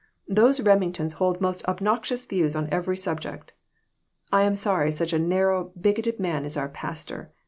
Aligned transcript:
Those 0.27 0.59
Remingtons 0.59 1.13
hold 1.21 1.39
most 1.41 1.63
obnoxious 1.67 2.25
veiws 2.25 2.55
on 2.55 2.67
every 2.71 2.97
subject. 2.97 3.51
I 4.31 4.41
am 4.41 4.55
sorry 4.55 4.89
such 4.91 5.13
a 5.13 5.19
narrow, 5.19 5.73
bigoted 5.79 6.19
man 6.19 6.43
is 6.43 6.57
our 6.57 6.69
pastor. 6.69 7.31